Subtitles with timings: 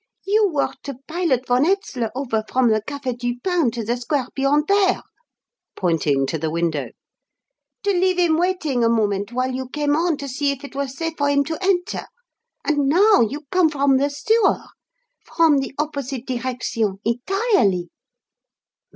[0.25, 4.65] You were to pilot von Hetzler over from the Café Dupin to the square beyond
[4.67, 5.03] there"
[5.75, 6.87] pointing to the window
[7.83, 10.87] "to leave him waiting a moment while you came on to see if it were
[10.87, 12.07] safe for him to enter;
[12.65, 14.63] and now you come from the sewer
[15.23, 17.91] from the opposite direction entirely!"